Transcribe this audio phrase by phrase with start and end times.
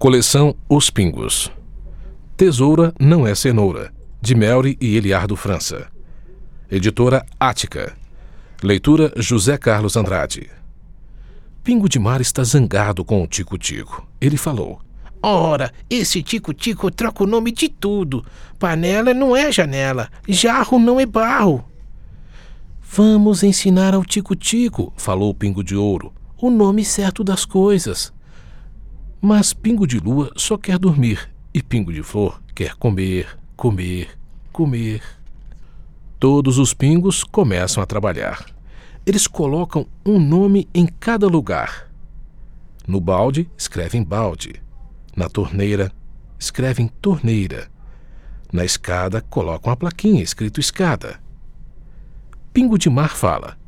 [0.00, 1.52] Coleção Os Pingos.
[2.34, 5.88] Tesoura não é cenoura, de Melry e Eliardo França.
[6.70, 7.94] Editora Ática.
[8.62, 10.48] Leitura José Carlos Andrade.
[11.62, 14.08] Pingo de Mar está zangado com o Tico-Tico.
[14.18, 14.80] Ele falou:
[15.22, 18.24] Ora, esse tico-tico troca o nome de tudo.
[18.58, 21.62] Panela não é janela, jarro não é barro.
[22.90, 28.10] Vamos ensinar ao Tico-Tico, falou o Pingo de Ouro, o nome certo das coisas.
[29.22, 34.18] Mas Pingo de Lua só quer dormir e Pingo de Flor quer comer, comer,
[34.50, 35.02] comer.
[36.18, 38.46] Todos os pingos começam a trabalhar.
[39.04, 41.90] Eles colocam um nome em cada lugar.
[42.86, 44.54] No balde, escrevem balde.
[45.14, 45.92] Na torneira,
[46.38, 47.68] escrevem torneira.
[48.50, 51.20] Na escada, colocam a plaquinha escrito escada.
[52.52, 53.58] Pingo de Mar fala: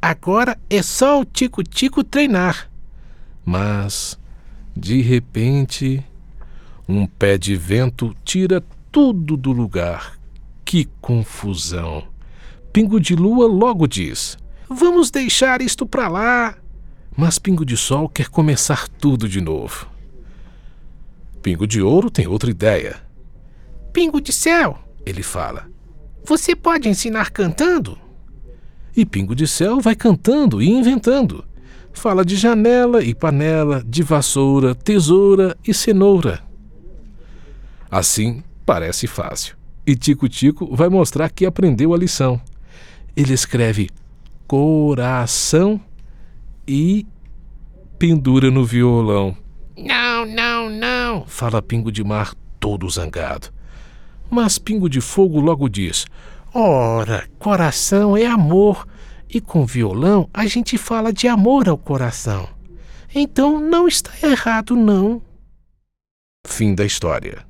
[0.00, 2.70] Agora é só o tico-tico treinar.
[3.44, 4.18] Mas
[4.76, 6.04] de repente,
[6.88, 10.18] um pé de vento tira tudo do lugar.
[10.64, 12.04] Que confusão!
[12.72, 14.38] Pingo de Lua logo diz:
[14.68, 16.56] Vamos deixar isto para lá.
[17.14, 19.86] Mas Pingo de Sol quer começar tudo de novo.
[21.42, 22.96] Pingo de Ouro tem outra ideia.
[23.92, 25.68] Pingo de Céu, ele fala.
[26.24, 27.98] Você pode ensinar cantando?
[28.96, 31.44] E Pingo de Céu vai cantando e inventando.
[31.92, 36.42] Fala de janela e panela, de vassoura, tesoura e cenoura.
[37.90, 39.56] Assim, parece fácil.
[39.86, 42.40] E Tico-Tico vai mostrar que aprendeu a lição.
[43.16, 43.90] Ele escreve
[44.46, 45.80] coração
[46.66, 47.06] e
[47.98, 49.36] pendura no violão.
[49.76, 53.48] Não, não, não, fala Pingo de Mar todo zangado.
[54.30, 56.06] Mas Pingo de Fogo logo diz:
[56.54, 58.86] Ora, coração é amor
[59.32, 62.48] e com violão a gente fala de amor ao coração.
[63.14, 65.22] Então não está errado, não.
[66.46, 67.46] Fim da história.